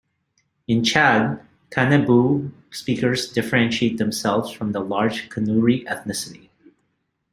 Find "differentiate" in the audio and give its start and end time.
3.31-3.99